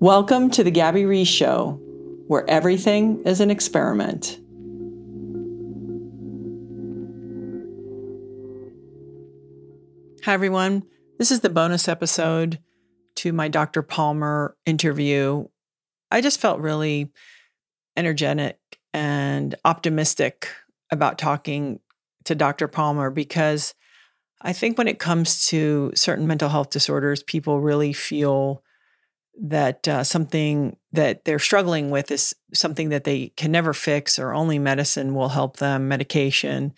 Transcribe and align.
Welcome 0.00 0.48
to 0.52 0.64
the 0.64 0.70
Gabby 0.70 1.04
Reece 1.04 1.28
Show, 1.28 1.78
where 2.26 2.48
everything 2.48 3.22
is 3.26 3.38
an 3.40 3.50
experiment. 3.50 4.40
Hi, 10.24 10.32
everyone. 10.32 10.84
This 11.18 11.30
is 11.30 11.40
the 11.40 11.50
bonus 11.50 11.86
episode 11.86 12.60
to 13.16 13.34
my 13.34 13.48
Dr. 13.48 13.82
Palmer 13.82 14.56
interview. 14.64 15.44
I 16.10 16.22
just 16.22 16.40
felt 16.40 16.60
really 16.60 17.12
energetic 17.94 18.58
and 18.94 19.54
optimistic 19.66 20.48
about 20.90 21.18
talking 21.18 21.78
to 22.24 22.34
Dr. 22.34 22.68
Palmer 22.68 23.10
because 23.10 23.74
I 24.40 24.54
think 24.54 24.78
when 24.78 24.88
it 24.88 24.98
comes 24.98 25.46
to 25.48 25.92
certain 25.94 26.26
mental 26.26 26.48
health 26.48 26.70
disorders, 26.70 27.22
people 27.22 27.60
really 27.60 27.92
feel 27.92 28.62
that 29.42 29.88
uh, 29.88 30.04
something 30.04 30.76
that 30.92 31.24
they're 31.24 31.38
struggling 31.38 31.90
with 31.90 32.10
is 32.10 32.34
something 32.52 32.90
that 32.90 33.04
they 33.04 33.28
can 33.36 33.50
never 33.50 33.72
fix 33.72 34.18
or 34.18 34.34
only 34.34 34.58
medicine 34.58 35.14
will 35.14 35.30
help 35.30 35.56
them, 35.56 35.88
medication. 35.88 36.74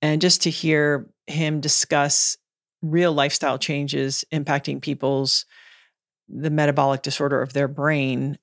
And 0.00 0.20
just 0.20 0.42
to 0.42 0.50
hear 0.50 1.08
him 1.26 1.60
discuss 1.60 2.36
real 2.82 3.12
lifestyle 3.12 3.58
changes 3.58 4.24
impacting 4.32 4.80
people's 4.80 5.44
the 6.28 6.50
metabolic 6.50 7.02
disorder 7.02 7.42
of 7.42 7.52
their 7.52 7.68
brain, 7.68 8.38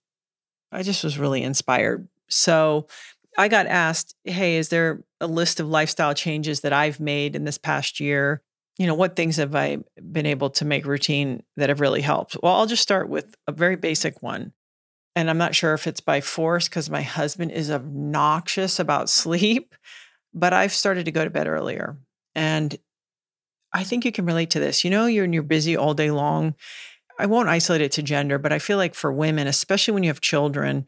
I 0.72 0.84
just 0.84 1.04
was 1.04 1.18
really 1.18 1.44
inspired. 1.44 2.10
So 2.28 2.88
I 3.38 3.48
got 3.48 3.68
asked, 3.68 4.16
hey, 4.24 4.58
is 4.58 4.70
there 4.70 5.04
a 5.22 5.28
list 5.28 5.60
of 5.60 5.70
lifestyle 5.70 6.14
changes 6.14 6.62
that 6.62 6.74
I've 6.74 7.00
made 7.00 7.36
in 7.36 7.46
this 7.46 7.58
past 7.58 8.00
year 8.00 8.42
you 8.78 8.88
know, 8.88 8.96
what 8.96 9.16
things 9.16 9.38
have 9.38 9.56
I 9.56 9.78
been 10.12 10.26
able 10.26 10.50
to 10.52 10.66
make 10.66 10.86
routine 10.86 11.44
that 11.56 11.70
have 11.70 11.80
really 11.80 12.02
helped? 12.02 12.38
Well, 12.42 12.54
I'll 12.54 12.66
just 12.66 12.84
start 12.84 13.10
with 13.10 13.36
a 13.48 13.52
very 13.52 13.76
basic 13.76 14.22
one. 14.22 14.52
And 15.16 15.30
I'm 15.30 15.38
not 15.38 15.56
sure 15.56 15.74
if 15.74 15.88
it's 15.88 16.02
by 16.02 16.20
force 16.20 16.68
because 16.68 16.90
my 16.90 17.02
husband 17.02 17.52
is 17.52 17.72
obnoxious 17.72 18.80
about 18.80 19.10
sleep, 19.22 19.74
but 20.34 20.52
I've 20.52 20.74
started 20.74 21.06
to 21.06 21.12
go 21.12 21.24
to 21.24 21.30
bed 21.30 21.48
earlier. 21.48 21.98
And 22.36 22.78
I 23.72 23.84
think 23.84 24.04
you 24.04 24.12
can 24.12 24.26
relate 24.26 24.50
to 24.52 24.60
this. 24.60 24.84
You 24.84 24.90
know, 24.90 25.06
you're 25.06 25.26
you're 25.26 25.44
busy 25.44 25.78
all 25.78 25.94
day 25.94 26.12
long. 26.12 26.56
I 27.18 27.28
won't 27.28 27.50
isolate 27.50 27.82
it 27.82 27.94
to 27.94 28.04
gender, 28.04 28.38
but 28.38 28.52
I 28.52 28.60
feel 28.60 28.78
like 28.78 28.94
for 28.94 29.12
women, 29.12 29.48
especially 29.48 29.94
when 29.94 30.04
you 30.04 30.10
have 30.10 30.22
children, 30.22 30.86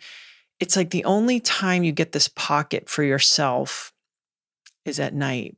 it's 0.59 0.75
like 0.75 0.90
the 0.90 1.06
only 1.06 1.40
time 1.40 1.84
you 1.84 1.92
get 1.92 2.12
this 2.12 2.28
pocket 2.28 2.90
for 2.90 3.04
yourself 3.04 3.94
is 4.86 5.00
at 5.00 5.14
night. 5.14 5.56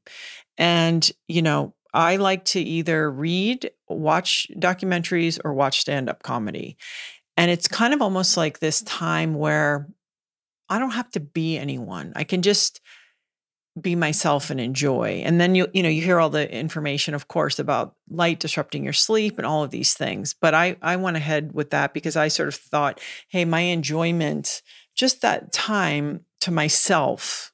And, 0.57 1.09
you 1.27 1.41
know, 1.41 1.73
I 1.93 2.17
like 2.17 2.45
to 2.45 2.59
either 2.59 3.09
read, 3.09 3.71
watch 3.87 4.47
documentaries, 4.55 5.39
or 5.43 5.53
watch 5.53 5.79
stand 5.79 6.09
up 6.09 6.23
comedy. 6.23 6.77
And 7.37 7.49
it's 7.49 7.67
kind 7.67 7.93
of 7.93 8.01
almost 8.01 8.37
like 8.37 8.59
this 8.59 8.81
time 8.81 9.33
where 9.33 9.87
I 10.69 10.77
don't 10.77 10.91
have 10.91 11.09
to 11.11 11.19
be 11.19 11.57
anyone. 11.57 12.13
I 12.15 12.23
can 12.23 12.41
just 12.41 12.81
be 13.79 13.95
myself 13.95 14.49
and 14.49 14.59
enjoy. 14.59 15.21
And 15.25 15.39
then 15.39 15.55
you 15.55 15.67
you 15.73 15.83
know 15.83 15.89
you 15.89 16.01
hear 16.01 16.19
all 16.19 16.29
the 16.29 16.51
information 16.53 17.13
of 17.13 17.27
course 17.27 17.59
about 17.59 17.95
light 18.09 18.39
disrupting 18.39 18.83
your 18.83 18.93
sleep 18.93 19.37
and 19.37 19.45
all 19.45 19.63
of 19.63 19.71
these 19.71 19.93
things. 19.93 20.35
But 20.39 20.53
I 20.53 20.75
I 20.81 20.95
went 20.97 21.17
ahead 21.17 21.53
with 21.53 21.69
that 21.71 21.93
because 21.93 22.15
I 22.15 22.27
sort 22.27 22.49
of 22.49 22.55
thought, 22.55 22.99
hey, 23.29 23.45
my 23.45 23.61
enjoyment 23.61 24.61
just 24.95 25.21
that 25.21 25.51
time 25.53 26.25
to 26.41 26.51
myself. 26.51 27.53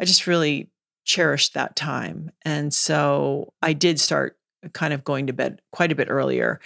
I 0.00 0.04
just 0.04 0.26
really 0.26 0.70
cherished 1.04 1.54
that 1.54 1.76
time. 1.76 2.30
And 2.42 2.72
so 2.72 3.52
I 3.62 3.72
did 3.72 4.00
start 4.00 4.38
kind 4.72 4.92
of 4.92 5.04
going 5.04 5.26
to 5.26 5.32
bed 5.32 5.60
quite 5.72 5.92
a 5.92 5.94
bit 5.94 6.08
earlier. 6.10 6.60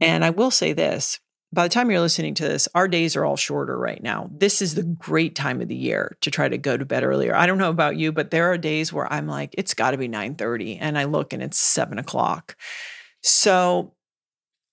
And 0.00 0.24
I 0.24 0.30
will 0.30 0.50
say 0.50 0.72
this 0.72 1.20
by 1.52 1.62
the 1.62 1.72
time 1.72 1.90
you're 1.90 2.00
listening 2.00 2.34
to 2.34 2.42
this, 2.42 2.68
our 2.74 2.88
days 2.88 3.16
are 3.16 3.24
all 3.24 3.36
shorter 3.36 3.78
right 3.78 4.02
now. 4.02 4.28
This 4.32 4.60
is 4.60 4.74
the 4.74 4.82
great 4.82 5.34
time 5.34 5.60
of 5.60 5.68
the 5.68 5.76
year 5.76 6.16
to 6.20 6.30
try 6.30 6.48
to 6.48 6.58
go 6.58 6.76
to 6.76 6.84
bed 6.84 7.04
earlier. 7.04 7.34
I 7.34 7.46
don't 7.46 7.58
know 7.58 7.70
about 7.70 7.96
you, 7.96 8.12
but 8.12 8.30
there 8.30 8.50
are 8.50 8.58
days 8.58 8.92
where 8.92 9.10
I'm 9.12 9.26
like, 9.26 9.54
it's 9.56 9.72
got 9.72 9.92
to 9.92 9.96
be 9.96 10.08
9:30, 10.08 10.78
and 10.80 10.98
I 10.98 11.04
look 11.04 11.32
and 11.32 11.42
it's 11.42 11.58
seven 11.58 11.98
o'clock. 11.98 12.56
So 13.22 13.94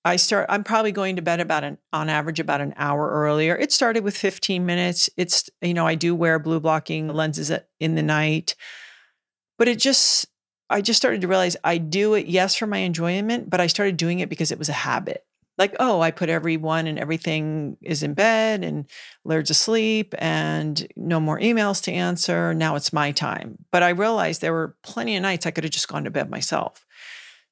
I 0.04 0.16
start. 0.18 0.48
I'm 0.50 0.64
probably 0.64 0.92
going 0.92 1.16
to 1.16 1.22
bed 1.22 1.40
about 1.40 1.64
an 1.64 1.78
on 1.94 2.10
average 2.10 2.40
about 2.40 2.60
an 2.60 2.74
hour 2.76 3.10
earlier. 3.10 3.56
It 3.56 3.72
started 3.72 4.04
with 4.04 4.18
15 4.18 4.66
minutes. 4.66 5.10
It's 5.16 5.50
you 5.62 5.74
know 5.74 5.88
I 5.88 5.96
do 5.96 6.14
wear 6.16 6.40
blue 6.40 6.60
blocking 6.60 7.08
lenses 7.08 7.52
uh, 7.52 7.60
in 7.80 7.96
the 7.96 8.04
night. 8.04 8.56
But 9.58 9.68
it 9.68 9.80
just, 9.80 10.26
I 10.70 10.82
just 10.82 10.98
started 10.98 11.22
to 11.22 11.28
realize 11.28 11.58
I 11.64 11.78
do 11.78 12.14
it, 12.16 12.28
yes, 12.28 12.56
for 12.56 12.68
my 12.68 12.80
enjoyment, 12.80 13.50
but 13.50 13.62
I 13.62 13.68
started 13.68 13.98
doing 13.98 14.20
it 14.20 14.30
because 14.30 14.52
it 14.52 14.60
was 14.60 14.70
a 14.70 14.74
habit. 14.74 15.26
Like, 15.58 15.76
oh, 15.80 16.02
I 16.02 16.10
put 16.10 16.30
everyone 16.30 16.88
and 16.88 16.98
everything 16.98 17.78
is 17.82 18.02
in 18.02 18.16
bed 18.16 18.64
and 18.64 18.88
Laird's 19.24 19.52
asleep 19.52 20.16
and 20.18 20.88
no 20.96 21.20
more 21.20 21.40
emails 21.40 21.84
to 21.84 21.92
answer. 21.92 22.56
Now 22.56 22.76
it's 22.76 22.92
my 22.92 23.12
time. 23.12 23.60
But 23.72 23.84
I 23.84 23.90
realized 23.90 24.42
there 24.42 24.52
were 24.52 24.76
plenty 24.82 25.16
of 25.16 25.22
nights 25.22 25.46
I 25.46 25.52
could 25.52 25.64
have 25.64 25.72
just 25.72 25.88
gone 25.88 26.06
to 26.06 26.12
bed 26.12 26.32
myself. 26.32 26.86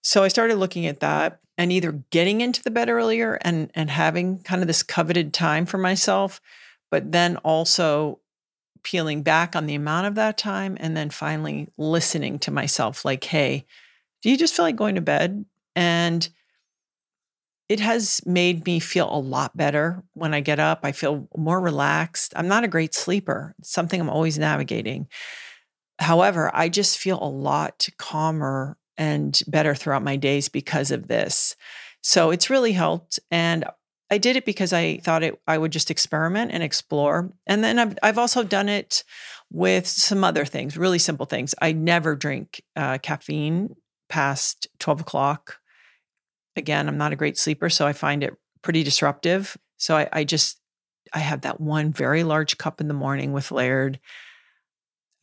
So 0.01 0.23
I 0.23 0.29
started 0.29 0.55
looking 0.55 0.87
at 0.87 1.01
that 1.01 1.41
and 1.57 1.71
either 1.71 2.03
getting 2.09 2.41
into 2.41 2.63
the 2.63 2.71
bed 2.71 2.89
earlier 2.89 3.37
and 3.41 3.69
and 3.75 3.89
having 3.91 4.39
kind 4.39 4.61
of 4.61 4.67
this 4.67 4.81
coveted 4.81 5.31
time 5.31 5.67
for 5.67 5.77
myself, 5.77 6.41
but 6.89 7.11
then 7.11 7.37
also 7.37 8.19
peeling 8.83 9.23
back 9.23 9.55
on 9.55 9.65
the 9.65 9.75
amount 9.75 10.07
of 10.07 10.15
that 10.15 10.37
time 10.37 10.77
and 10.79 10.95
then 10.95 11.09
finally 11.09 11.67
listening 11.77 12.39
to 12.39 12.51
myself 12.51 13.05
like, 13.05 13.23
hey, 13.23 13.65
do 14.21 14.29
you 14.29 14.37
just 14.37 14.55
feel 14.55 14.65
like 14.65 14.75
going 14.75 14.95
to 14.95 15.01
bed? 15.01 15.45
And 15.75 16.27
it 17.69 17.79
has 17.79 18.21
made 18.25 18.65
me 18.65 18.79
feel 18.79 19.09
a 19.09 19.17
lot 19.17 19.55
better 19.55 20.03
when 20.13 20.33
I 20.33 20.41
get 20.41 20.59
up. 20.59 20.81
I 20.83 20.91
feel 20.91 21.29
more 21.37 21.61
relaxed. 21.61 22.33
I'm 22.35 22.47
not 22.47 22.63
a 22.63 22.67
great 22.67 22.93
sleeper, 22.93 23.55
it's 23.59 23.71
something 23.71 23.99
I'm 23.99 24.09
always 24.09 24.37
navigating. 24.37 25.07
However, 25.99 26.51
I 26.53 26.67
just 26.67 26.97
feel 26.97 27.19
a 27.21 27.29
lot 27.29 27.87
calmer 27.97 28.77
and 28.97 29.39
better 29.47 29.73
throughout 29.75 30.03
my 30.03 30.15
days 30.15 30.49
because 30.49 30.91
of 30.91 31.07
this. 31.07 31.55
So 32.01 32.31
it's 32.31 32.49
really 32.49 32.71
helped. 32.73 33.19
And 33.29 33.65
I 34.11 34.17
did 34.17 34.35
it 34.35 34.45
because 34.45 34.73
I 34.73 34.97
thought 34.97 35.23
it 35.23 35.41
I 35.47 35.57
would 35.57 35.71
just 35.71 35.89
experiment 35.89 36.51
and 36.51 36.61
explore. 36.61 37.31
And 37.47 37.63
then 37.63 37.79
I've 37.79 37.97
I've 38.03 38.17
also 38.17 38.43
done 38.43 38.67
it 38.67 39.05
with 39.49 39.87
some 39.87 40.23
other 40.23 40.43
things, 40.43 40.77
really 40.77 40.99
simple 40.99 41.25
things. 41.25 41.55
I 41.61 41.71
never 41.71 42.15
drink 42.17 42.61
uh, 42.75 42.97
caffeine 42.97 43.75
past 44.09 44.67
twelve 44.79 44.99
o'clock. 44.99 45.59
Again, 46.57 46.89
I'm 46.89 46.97
not 46.97 47.13
a 47.13 47.15
great 47.15 47.37
sleeper, 47.37 47.69
so 47.69 47.87
I 47.87 47.93
find 47.93 48.21
it 48.21 48.33
pretty 48.61 48.83
disruptive. 48.83 49.57
So 49.77 49.95
I, 49.95 50.09
I 50.11 50.23
just 50.25 50.59
I 51.13 51.19
have 51.19 51.41
that 51.41 51.61
one 51.61 51.93
very 51.93 52.23
large 52.23 52.57
cup 52.57 52.81
in 52.81 52.89
the 52.89 52.93
morning 52.93 53.31
with 53.31 53.51
Laird. 53.51 53.99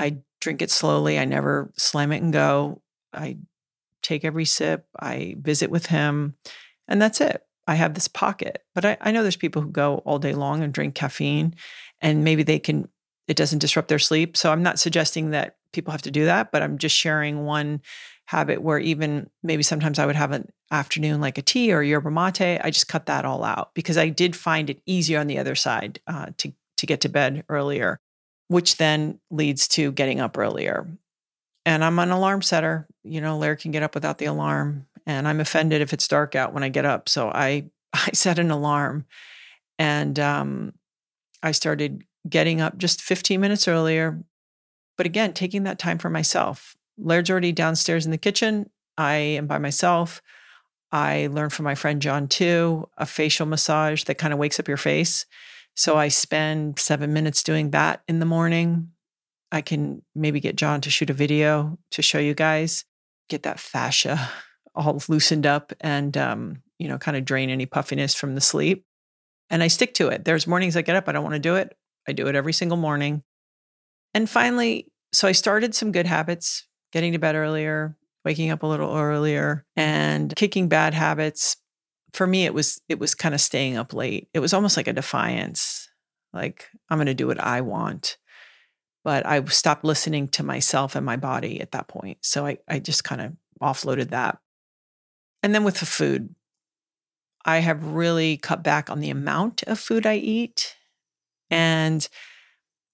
I 0.01 0.19
drink 0.41 0.63
it 0.63 0.71
slowly. 0.71 1.19
I 1.19 1.27
never 1.27 1.71
slam 1.77 2.13
it 2.13 2.23
and 2.23 2.33
go. 2.33 2.81
I 3.13 3.37
take 4.03 4.25
every 4.25 4.47
sip. 4.47 4.87
I 4.99 5.35
visit 5.39 5.71
with 5.71 5.87
him, 5.87 6.37
and 6.89 7.03
that's 7.03 7.21
it. 7.21 7.43
I 7.69 7.75
have 7.75 7.95
this 7.95 8.09
pocket. 8.09 8.65
But 8.75 8.85
I, 8.85 8.97
I 9.01 9.13
know 9.13 9.23
there's 9.23 9.37
people 9.37 9.63
who 9.63 9.71
go 9.71 9.99
all 9.99 10.19
day 10.19 10.33
long 10.33 10.65
and 10.65 10.73
drink 10.73 10.95
caffeine, 10.95 11.55
and 12.01 12.25
maybe 12.25 12.43
they 12.43 12.59
can, 12.59 12.89
it 13.29 13.37
doesn't 13.37 13.61
disrupt 13.61 13.89
their 13.89 13.99
sleep. 13.99 14.37
So 14.37 14.51
I'm 14.51 14.63
not 14.63 14.79
suggesting 14.79 15.31
that 15.31 15.57
people 15.73 15.93
have 15.93 16.03
to 16.03 16.11
do 16.11 16.25
that, 16.25 16.51
but 16.51 16.63
I'm 16.63 16.79
just 16.79 16.97
sharing 16.97 17.45
one 17.45 17.83
habit 18.27 18.63
where 18.63 18.79
even 18.79 19.31
maybe 19.43 19.63
sometimes 19.63 19.99
I 19.99 20.07
would 20.07 20.17
have 20.17 20.33
an 20.33 20.51
afternoon 20.71 21.21
like 21.21 21.39
a 21.39 21.43
tea 21.43 21.73
or 21.73 21.83
yerba 21.83 22.11
mate. 22.11 22.61
I 22.63 22.71
just 22.71 22.89
cut 22.89 23.07
that 23.07 23.25
all 23.25 23.45
out 23.45 23.75
because 23.75 23.97
I 23.97 24.09
did 24.09 24.35
find 24.35 24.69
it 24.69 24.83
easier 24.87 25.21
on 25.21 25.27
the 25.27 25.39
other 25.39 25.55
side 25.55 26.01
uh, 26.07 26.27
to 26.39 26.53
to 26.77 26.87
get 26.87 27.01
to 27.03 27.09
bed 27.09 27.45
earlier, 27.49 28.01
which 28.49 28.77
then 28.77 29.19
leads 29.31 29.69
to 29.69 29.93
getting 29.93 30.21
up 30.21 30.39
earlier. 30.39 30.87
And 31.67 31.85
I'm 31.85 31.99
an 31.99 32.11
alarm 32.11 32.41
setter. 32.43 32.87
You 33.05 33.21
know, 33.21 33.37
Laird 33.37 33.61
can 33.61 33.73
get 33.73 33.83
up 33.83 33.95
without 33.95 34.19
the 34.19 34.27
alarm, 34.27 34.87
and 35.09 35.27
I'm 35.27 35.41
offended 35.41 35.81
if 35.81 35.93
it's 35.93 36.07
dark 36.07 36.37
out 36.37 36.53
when 36.53 36.63
I 36.63 36.69
get 36.69 36.85
up. 36.85 37.09
So 37.09 37.31
I 37.31 37.65
I 37.93 38.11
set 38.13 38.39
an 38.39 38.51
alarm, 38.53 39.07
and 39.79 40.19
um, 40.21 40.75
I 41.43 41.53
started 41.53 42.05
getting 42.29 42.61
up 42.61 42.77
just 42.77 43.01
15 43.01 43.41
minutes 43.41 43.67
earlier. 43.67 44.23
But 44.97 45.07
again, 45.07 45.33
taking 45.33 45.63
that 45.65 45.79
time 45.79 45.99
for 45.99 46.11
myself. 46.11 46.77
Laird's 46.99 47.31
already 47.31 47.53
downstairs 47.53 48.05
in 48.05 48.11
the 48.11 48.19
kitchen. 48.19 48.69
I 48.99 49.15
am 49.15 49.47
by 49.47 49.59
myself. 49.59 50.21
I 50.91 51.29
learned 51.29 51.53
from 51.53 51.65
my 51.65 51.75
friend 51.75 52.03
John 52.03 52.29
too, 52.29 52.89
a 52.99 53.07
facial 53.07 53.47
massage 53.47 54.05
that 54.05 54.17
kind 54.17 54.33
of 54.33 54.39
wakes 54.39 54.59
up 54.59 54.69
your 54.69 54.77
face. 54.77 55.25
So 55.77 55.97
I 55.97 56.09
spend 56.09 56.79
seven 56.79 57.13
minutes 57.13 57.43
doing 57.43 57.71
that 57.71 58.03
in 58.09 58.19
the 58.19 58.27
morning. 58.27 58.91
I 59.53 59.61
can 59.61 60.03
maybe 60.15 60.41
get 60.41 60.57
John 60.57 60.81
to 60.81 60.91
shoot 60.91 61.11
a 61.11 61.15
video 61.15 61.79
to 61.93 62.03
show 62.03 62.19
you 62.19 62.35
guys, 62.35 62.85
get 63.29 63.45
that 63.45 63.61
fascia 63.61 64.29
all 64.75 65.01
loosened 65.09 65.47
up 65.47 65.73
and, 65.81 66.17
um, 66.17 66.63
you 66.79 66.89
know, 66.89 66.99
kind 66.99 67.17
of 67.17 67.25
drain 67.25 67.51
any 67.51 67.67
puffiness 67.67 68.15
from 68.15 68.35
the 68.35 68.41
sleep. 68.41 68.85
And 69.51 69.63
I 69.63 69.69
stick 69.69 69.95
to 69.95 70.09
it. 70.09 70.25
There's 70.25 70.47
mornings 70.47 70.77
I 70.77 70.83
get 70.83 70.97
up, 70.97 71.09
I 71.09 71.13
don't 71.13 71.25
want 71.25 71.35
to 71.35 71.41
do 71.41 71.57
it. 71.57 71.77
I 72.07 72.13
do 72.13 72.27
it 72.27 72.35
every 72.35 72.53
single 72.53 72.77
morning. 72.77 73.23
And 74.15 74.29
finally, 74.29 74.91
so 75.13 75.29
I 75.29 75.33
started 75.33 75.75
some 75.75 75.93
good 75.93 76.07
habits, 76.07 76.67
getting 76.93 77.13
to 77.13 77.19
bed 77.19 77.35
earlier, 77.35 77.97
waking 78.25 78.51
up 78.51 78.63
a 78.63 78.67
little 78.67 78.95
earlier, 78.95 79.65
and 79.77 80.35
kicking 80.37 80.69
bad 80.69 80.95
habits. 80.95 81.57
For 82.13 82.27
me, 82.27 82.45
it 82.45 82.55
was 82.55 82.81
it 82.89 82.99
was 82.99 83.15
kind 83.15 83.35
of 83.35 83.41
staying 83.41 83.77
up 83.77 83.93
late. 83.93 84.29
It 84.33 84.41
was 84.41 84.55
almost 84.55 84.77
like 84.77 84.89
a 84.89 84.93
defiance. 84.93 85.89
Like 86.33 86.69
I'm 86.89 86.99
going 86.99 87.07
to 87.07 87.15
do 87.15 87.27
what 87.27 87.41
I 87.41 87.61
want. 87.61 88.17
But 89.05 89.25
I 89.27 89.43
stopped 89.45 89.85
listening 89.85 90.29
to 90.29 90.43
myself 90.43 90.95
and 90.95 91.07
my 91.07 91.17
body 91.17 91.61
at 91.61 91.73
that 91.73 91.89
point. 91.89 92.19
So 92.23 92.47
I, 92.47 92.59
I 92.69 92.79
just 92.79 93.05
kind 93.05 93.21
of 93.21 93.33
offloaded 93.63 94.11
that. 94.11 94.39
And 95.43 95.55
then 95.55 95.65
with 95.65 95.81
the 95.81 95.87
food, 95.87 96.35
I 97.45 97.59
have 97.59 97.83
really 97.83 98.37
cut 98.37 98.63
back 98.63 98.91
on 98.91 99.01
the 99.01 99.11
amount 99.11 99.63
of 99.65 99.79
food 99.79 100.07
I 100.07 100.17
eat. 100.17 100.77
And 101.51 102.07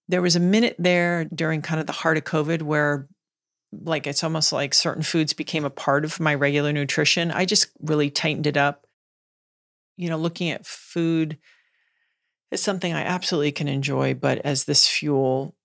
there 0.08 0.22
was 0.22 0.36
a 0.36 0.40
minute 0.40 0.76
there 0.78 1.24
during 1.24 1.62
kind 1.62 1.80
of 1.80 1.86
the 1.86 1.92
heart 1.92 2.16
of 2.16 2.24
COVID 2.24 2.62
where 2.62 3.08
like 3.82 4.06
it's 4.06 4.22
almost 4.22 4.52
like 4.52 4.74
certain 4.74 5.02
foods 5.02 5.32
became 5.32 5.64
a 5.64 5.70
part 5.70 6.04
of 6.04 6.20
my 6.20 6.34
regular 6.34 6.72
nutrition. 6.72 7.30
I 7.30 7.44
just 7.44 7.68
really 7.80 8.10
tightened 8.10 8.46
it 8.46 8.56
up. 8.56 8.86
You 9.96 10.08
know, 10.08 10.16
looking 10.16 10.50
at 10.50 10.66
food 10.66 11.38
is 12.50 12.62
something 12.62 12.92
I 12.92 13.02
absolutely 13.02 13.52
can 13.52 13.68
enjoy, 13.68 14.14
but 14.14 14.38
as 14.38 14.64
this 14.64 14.86
fuel 14.86 15.56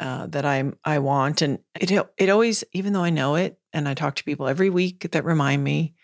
uh, 0.00 0.26
that 0.26 0.44
I 0.44 0.64
I 0.84 0.98
want, 0.98 1.42
and 1.42 1.60
it 1.80 1.90
it 2.18 2.28
always, 2.28 2.64
even 2.72 2.92
though 2.92 3.04
I 3.04 3.10
know 3.10 3.36
it, 3.36 3.58
and 3.72 3.88
I 3.88 3.94
talk 3.94 4.16
to 4.16 4.24
people 4.24 4.48
every 4.48 4.70
week 4.70 5.10
that 5.12 5.24
remind 5.24 5.62
me, 5.62 5.94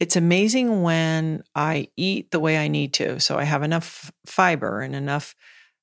it's 0.00 0.16
amazing 0.16 0.82
when 0.82 1.44
I 1.54 1.88
eat 1.96 2.30
the 2.30 2.40
way 2.40 2.58
I 2.58 2.68
need 2.68 2.94
to. 2.94 3.20
So 3.20 3.38
I 3.38 3.44
have 3.44 3.62
enough 3.62 4.10
fiber 4.26 4.80
and 4.80 4.96
enough 4.96 5.34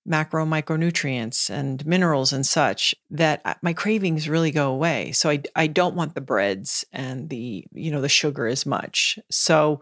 macro 0.06 0.46
micronutrients 0.46 1.50
and 1.50 1.86
minerals 1.86 2.34
and 2.34 2.46
such 2.46 2.96
that 3.12 3.60
my 3.62 3.74
cravings 3.74 4.30
really 4.30 4.52
go 4.52 4.72
away. 4.72 5.12
So 5.12 5.30
I 5.30 5.44
I 5.56 5.68
don't 5.68 5.96
want 5.96 6.16
the 6.16 6.22
breads 6.22 6.86
and 6.94 7.30
the 7.30 7.66
you 7.74 7.92
know 7.92 8.02
the 8.02 8.10
sugar 8.10 8.48
as 8.48 8.66
much. 8.66 9.20
So 9.30 9.82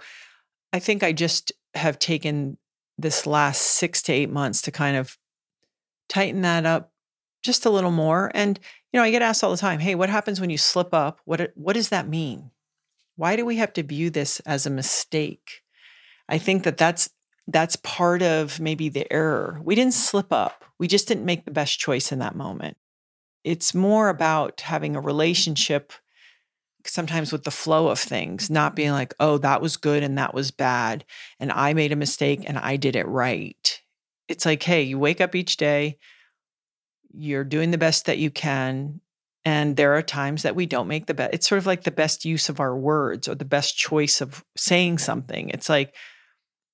I 0.73 0.79
think 0.79 1.03
I 1.03 1.13
just 1.13 1.51
have 1.75 1.99
taken 1.99 2.57
this 2.97 3.27
last 3.27 3.61
6 3.61 4.01
to 4.03 4.13
8 4.13 4.29
months 4.31 4.61
to 4.63 4.71
kind 4.71 4.97
of 4.97 5.17
tighten 6.09 6.41
that 6.41 6.65
up 6.65 6.91
just 7.43 7.65
a 7.65 7.69
little 7.69 7.91
more 7.91 8.31
and 8.35 8.59
you 8.93 8.99
know 8.99 9.03
I 9.03 9.11
get 9.11 9.21
asked 9.21 9.43
all 9.43 9.51
the 9.51 9.57
time, 9.57 9.79
"Hey, 9.79 9.95
what 9.95 10.09
happens 10.09 10.41
when 10.41 10.49
you 10.49 10.57
slip 10.57 10.93
up? 10.93 11.21
What 11.25 11.51
what 11.55 11.73
does 11.73 11.89
that 11.89 12.07
mean? 12.09 12.51
Why 13.15 13.35
do 13.35 13.45
we 13.45 13.57
have 13.57 13.73
to 13.73 13.83
view 13.83 14.09
this 14.09 14.39
as 14.41 14.65
a 14.65 14.69
mistake?" 14.69 15.61
I 16.27 16.37
think 16.37 16.63
that 16.63 16.77
that's 16.77 17.09
that's 17.47 17.75
part 17.77 18.23
of 18.23 18.59
maybe 18.59 18.89
the 18.89 19.11
error. 19.13 19.61
We 19.63 19.75
didn't 19.75 19.93
slip 19.93 20.33
up. 20.33 20.65
We 20.79 20.87
just 20.87 21.07
didn't 21.07 21.25
make 21.25 21.45
the 21.45 21.51
best 21.51 21.79
choice 21.79 22.11
in 22.11 22.19
that 22.19 22.35
moment. 22.35 22.77
It's 23.43 23.75
more 23.75 24.09
about 24.09 24.61
having 24.61 24.95
a 24.95 25.01
relationship 25.01 25.93
sometimes 26.87 27.31
with 27.31 27.43
the 27.43 27.51
flow 27.51 27.87
of 27.87 27.99
things, 27.99 28.49
not 28.49 28.75
being 28.75 28.91
like, 28.91 29.13
oh, 29.19 29.37
that 29.39 29.61
was 29.61 29.77
good 29.77 30.03
and 30.03 30.17
that 30.17 30.33
was 30.33 30.51
bad. 30.51 31.05
And 31.39 31.51
I 31.51 31.73
made 31.73 31.91
a 31.91 31.95
mistake 31.95 32.43
and 32.45 32.57
I 32.57 32.77
did 32.77 32.95
it 32.95 33.07
right. 33.07 33.81
It's 34.27 34.45
like, 34.45 34.63
hey, 34.63 34.83
you 34.83 34.99
wake 34.99 35.21
up 35.21 35.35
each 35.35 35.57
day, 35.57 35.97
you're 37.11 37.43
doing 37.43 37.71
the 37.71 37.77
best 37.77 38.05
that 38.05 38.17
you 38.17 38.29
can. 38.29 39.01
And 39.45 39.77
there 39.77 39.93
are 39.93 40.01
times 40.01 40.41
that 40.41 40.55
we 40.55 40.65
don't 40.65 40.87
make 40.87 41.05
the 41.05 41.13
best. 41.13 41.33
It's 41.33 41.47
sort 41.47 41.59
of 41.59 41.67
like 41.67 41.83
the 41.83 41.91
best 41.91 42.25
use 42.25 42.49
of 42.49 42.59
our 42.59 42.75
words 42.75 43.27
or 43.27 43.35
the 43.35 43.45
best 43.45 43.77
choice 43.77 44.19
of 44.19 44.43
saying 44.57 44.97
something. 44.97 45.49
It's 45.49 45.69
like, 45.69 45.95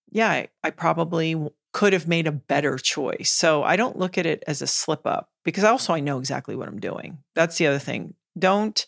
yeah, 0.09 0.29
I, 0.29 0.47
I 0.63 0.69
probably 0.69 1.35
could 1.73 1.94
have 1.94 2.07
made 2.07 2.27
a 2.27 2.31
better 2.31 2.77
choice. 2.77 3.31
So 3.31 3.63
I 3.63 3.75
don't 3.75 3.97
look 3.97 4.18
at 4.18 4.25
it 4.25 4.44
as 4.47 4.62
a 4.62 4.68
slip 4.68 5.06
up 5.06 5.29
because 5.44 5.63
also 5.65 5.94
I 5.94 6.00
know 6.00 6.18
exactly 6.18 6.56
what 6.56 6.69
I'm 6.69 6.79
doing. 6.79 7.19
That's 7.35 7.57
the 7.57 7.68
other 7.68 7.79
thing. 7.79 8.13
Don't, 8.39 8.85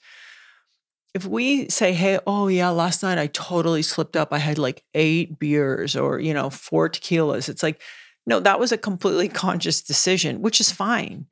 if 1.14 1.26
we 1.26 1.70
say, 1.70 1.94
hey, 1.94 2.20
oh 2.26 2.48
yeah, 2.48 2.70
last 2.70 3.04
night 3.04 3.18
I 3.18 3.28
totally 3.28 3.82
slipped 3.82 4.16
up. 4.16 4.32
I 4.32 4.40
had 4.40 4.58
like 4.58 4.84
eight 4.94 5.40
beers 5.40 5.96
or, 5.96 6.20
you 6.20 6.34
know, 6.34 6.50
four 6.50 6.90
tequilas. 6.90 7.50
It's 7.50 7.64
like, 7.64 7.82
no, 8.26 8.40
that 8.40 8.60
was 8.60 8.72
a 8.72 8.78
completely 8.78 9.28
conscious 9.30 9.82
decision, 9.82 10.42
which 10.42 10.60
is 10.60 10.72
fine. 10.72 11.28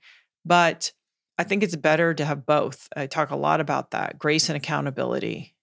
But 0.46 0.92
I 1.38 1.44
think 1.44 1.64
it's 1.64 1.76
better 1.76 2.14
to 2.14 2.26
have 2.26 2.46
both. 2.46 2.88
I 2.96 3.08
talk 3.08 3.32
a 3.32 3.36
lot 3.36 3.62
about 3.62 3.92
that 3.92 4.20
grace 4.20 4.50
and 4.50 4.58
accountability. 4.58 5.56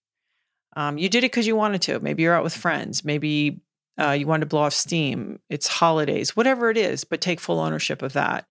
Um, 0.77 0.99
you 0.99 1.09
did 1.09 1.25
it 1.25 1.31
because 1.31 1.47
you 1.47 1.57
wanted 1.57 1.83
to. 1.83 2.01
Maybe 2.01 2.23
you're 2.23 2.35
out 2.35 2.45
with 2.45 2.57
friends. 2.57 3.05
Maybe 3.05 3.61
uh, 3.99 4.13
you 4.13 4.27
want 4.27 4.43
to 4.43 4.47
blow 4.47 4.61
off 4.61 4.73
steam, 4.73 5.41
it's 5.51 5.67
holidays, 5.67 6.37
whatever 6.37 6.71
it 6.71 6.77
is, 6.77 7.05
but 7.05 7.21
take 7.21 7.41
full 7.41 7.59
ownership 7.59 8.01
of 8.01 8.13
that. 8.13 8.47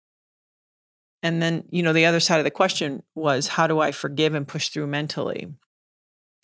And 1.23 1.41
then, 1.41 1.63
you 1.71 1.81
know, 1.81 1.93
the 1.93 2.05
other 2.05 2.19
side 2.19 2.39
of 2.39 2.43
the 2.43 2.51
question 2.51 3.01
was 3.15 3.47
how 3.47 3.65
do 3.65 3.79
I 3.79 3.91
forgive 3.91 4.35
and 4.35 4.47
push 4.47 4.69
through 4.69 4.87
mentally? 4.87 5.47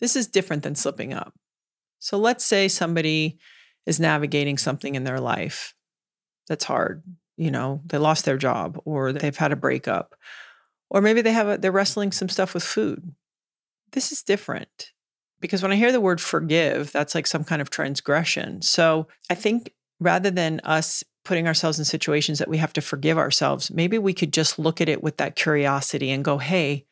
This 0.00 0.16
is 0.16 0.26
different 0.26 0.62
than 0.62 0.74
slipping 0.74 1.12
up. 1.12 1.34
So 2.00 2.18
let's 2.18 2.44
say 2.44 2.68
somebody 2.68 3.38
is 3.86 4.00
navigating 4.00 4.58
something 4.58 4.94
in 4.94 5.04
their 5.04 5.20
life 5.20 5.74
that's 6.48 6.64
hard. 6.64 7.02
You 7.36 7.50
know, 7.50 7.82
they 7.86 7.98
lost 7.98 8.24
their 8.24 8.36
job 8.36 8.80
or 8.84 9.12
they've 9.12 9.36
had 9.36 9.52
a 9.52 9.56
breakup, 9.56 10.14
or 10.94 11.00
maybe 11.00 11.20
they 11.20 11.32
have 11.32 11.48
a, 11.48 11.58
they're 11.58 11.72
wrestling 11.72 12.12
some 12.12 12.28
stuff 12.28 12.54
with 12.54 12.62
food. 12.62 13.16
This 13.90 14.12
is 14.12 14.22
different 14.22 14.92
because 15.40 15.60
when 15.60 15.72
I 15.72 15.76
hear 15.76 15.90
the 15.90 16.00
word 16.00 16.20
forgive, 16.20 16.92
that's 16.92 17.16
like 17.16 17.26
some 17.26 17.42
kind 17.42 17.60
of 17.60 17.68
transgression. 17.68 18.62
So 18.62 19.08
I 19.28 19.34
think 19.34 19.74
rather 19.98 20.30
than 20.30 20.60
us 20.62 21.02
putting 21.24 21.48
ourselves 21.48 21.80
in 21.80 21.84
situations 21.84 22.38
that 22.38 22.48
we 22.48 22.58
have 22.58 22.72
to 22.74 22.80
forgive 22.80 23.18
ourselves, 23.18 23.72
maybe 23.72 23.98
we 23.98 24.14
could 24.14 24.32
just 24.32 24.56
look 24.56 24.80
at 24.80 24.88
it 24.88 25.02
with 25.02 25.16
that 25.16 25.34
curiosity 25.34 26.12
and 26.12 26.24
go, 26.24 26.38
hey, 26.38 26.86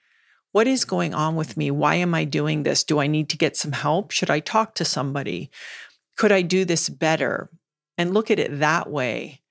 what 0.50 0.66
is 0.66 0.84
going 0.84 1.14
on 1.14 1.36
with 1.36 1.56
me? 1.56 1.70
Why 1.70 1.94
am 1.94 2.12
I 2.12 2.24
doing 2.24 2.64
this? 2.64 2.82
Do 2.82 2.98
I 2.98 3.06
need 3.06 3.28
to 3.28 3.38
get 3.38 3.56
some 3.56 3.72
help? 3.72 4.10
Should 4.10 4.30
I 4.30 4.40
talk 4.40 4.74
to 4.74 4.84
somebody? 4.84 5.48
Could 6.16 6.32
I 6.32 6.42
do 6.42 6.64
this 6.64 6.88
better? 6.88 7.50
And 7.96 8.12
look 8.12 8.32
at 8.32 8.40
it 8.40 8.58
that 8.58 8.90
way. 8.90 9.41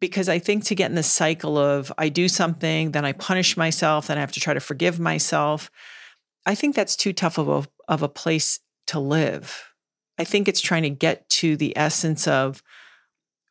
Because 0.00 0.28
I 0.28 0.38
think 0.38 0.64
to 0.64 0.74
get 0.74 0.90
in 0.90 0.94
the 0.94 1.02
cycle 1.02 1.58
of 1.58 1.92
I 1.98 2.08
do 2.08 2.28
something, 2.28 2.92
then 2.92 3.04
I 3.04 3.12
punish 3.12 3.56
myself, 3.56 4.06
then 4.06 4.16
I 4.16 4.20
have 4.20 4.32
to 4.32 4.40
try 4.40 4.54
to 4.54 4.60
forgive 4.60 5.00
myself. 5.00 5.70
I 6.46 6.54
think 6.54 6.74
that's 6.74 6.96
too 6.96 7.12
tough 7.12 7.38
of 7.38 7.48
a 7.48 7.68
of 7.88 8.02
a 8.02 8.08
place 8.08 8.60
to 8.88 9.00
live. 9.00 9.72
I 10.18 10.24
think 10.24 10.46
it's 10.48 10.60
trying 10.60 10.82
to 10.82 10.90
get 10.90 11.28
to 11.30 11.56
the 11.56 11.76
essence 11.76 12.26
of 12.28 12.62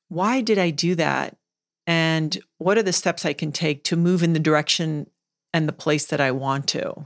why 0.10 0.42
did 0.42 0.58
I 0.58 0.70
do 0.70 0.96
that? 0.96 1.38
And 1.86 2.38
what 2.58 2.77
are 2.77 2.84
the 2.84 2.94
steps 2.94 3.25
I 3.25 3.34
can 3.34 3.51
take 3.51 3.84
to 3.86 3.96
move 3.96 4.24
in 4.24 4.34
the 4.34 4.39
direction 4.39 5.08
and 5.54 5.68
the 5.68 5.74
place 5.74 6.06
that 6.08 6.20
I 6.20 6.32
want 6.32 6.68
to? 6.70 7.06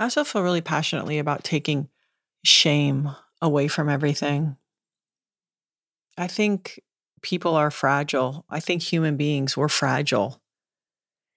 I 0.00 0.04
also 0.04 0.24
feel 0.24 0.42
really 0.42 0.62
passionately 0.62 1.18
about 1.18 1.44
taking 1.44 1.90
shame 2.42 3.14
away 3.42 3.68
from 3.68 3.90
everything. 3.90 4.56
I 6.16 6.26
think 6.26 6.80
people 7.20 7.54
are 7.54 7.70
fragile. 7.70 8.46
I 8.48 8.60
think 8.60 8.80
human 8.80 9.18
beings, 9.18 9.58
we're 9.58 9.68
fragile. 9.68 10.40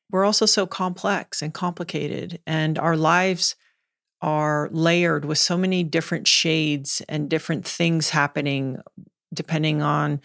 We're 0.09 0.23
also 0.23 0.45
so 0.45 0.65
complex 0.65 1.41
and 1.41 1.53
complicated, 1.53 2.39
and 2.47 2.79
our 2.79 2.95
lives 2.95 3.57
are 4.21 4.69
layered 4.71 5.25
with 5.25 5.39
so 5.39 5.57
many 5.57 5.83
different 5.83 6.25
shades 6.25 7.01
and 7.09 7.29
different 7.29 7.67
things 7.67 8.11
happening 8.11 8.77
depending 9.33 9.81
on 9.81 10.21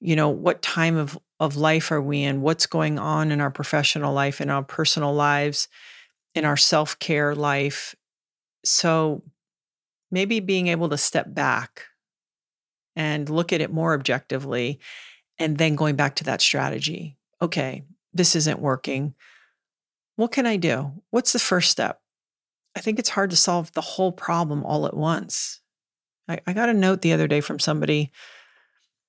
you 0.00 0.16
know 0.16 0.28
what 0.28 0.62
time 0.62 0.96
of 0.96 1.16
of 1.38 1.56
life 1.56 1.92
are 1.92 2.02
we 2.02 2.24
in 2.24 2.40
what's 2.40 2.66
going 2.66 2.98
on 2.98 3.30
in 3.30 3.40
our 3.40 3.50
professional 3.50 4.12
life 4.12 4.40
in 4.40 4.50
our 4.50 4.64
personal 4.64 5.14
lives 5.14 5.68
in 6.36 6.44
our 6.44 6.56
self-care 6.56 7.34
life 7.34 7.94
so 8.64 9.22
maybe 10.10 10.40
being 10.40 10.68
able 10.68 10.88
to 10.88 10.98
step 10.98 11.32
back 11.32 11.84
and 12.94 13.28
look 13.28 13.52
at 13.52 13.60
it 13.60 13.72
more 13.72 13.94
objectively 13.94 14.78
and 15.38 15.58
then 15.58 15.76
going 15.76 15.96
back 15.96 16.16
to 16.16 16.24
that 16.24 16.40
strategy 16.40 17.16
okay 17.40 17.84
this 18.16 18.34
isn't 18.34 18.60
working. 18.60 19.14
What 20.16 20.32
can 20.32 20.46
i 20.46 20.56
do? 20.56 20.92
What's 21.10 21.32
the 21.32 21.38
first 21.38 21.70
step? 21.70 22.00
I 22.74 22.80
think 22.80 22.98
it's 22.98 23.10
hard 23.10 23.30
to 23.30 23.36
solve 23.36 23.72
the 23.72 23.80
whole 23.80 24.12
problem 24.12 24.64
all 24.64 24.86
at 24.86 24.96
once. 24.96 25.60
I, 26.28 26.40
I 26.46 26.52
got 26.52 26.68
a 26.68 26.74
note 26.74 27.02
the 27.02 27.12
other 27.12 27.28
day 27.28 27.40
from 27.40 27.58
somebody 27.58 28.10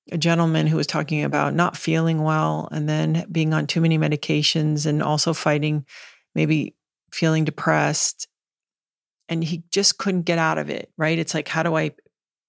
a 0.09 0.17
gentleman 0.17 0.67
who 0.67 0.77
was 0.77 0.87
talking 0.87 1.23
about 1.23 1.53
not 1.53 1.75
feeling 1.75 2.23
well 2.23 2.69
and 2.71 2.87
then 2.87 3.25
being 3.29 3.53
on 3.53 3.67
too 3.67 3.81
many 3.81 3.97
medications 3.97 4.85
and 4.85 5.03
also 5.03 5.33
fighting 5.33 5.85
maybe 6.33 6.76
feeling 7.11 7.45
depressed 7.45 8.27
and 9.29 9.43
he 9.43 9.63
just 9.71 9.97
couldn't 9.97 10.23
get 10.23 10.37
out 10.37 10.57
of 10.57 10.69
it 10.69 10.91
right? 10.97 11.19
It's 11.19 11.33
like 11.33 11.47
how 11.47 11.63
do 11.63 11.75
i 11.75 11.91